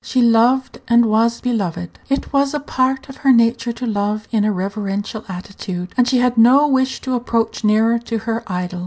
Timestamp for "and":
0.87-1.05, 5.95-6.07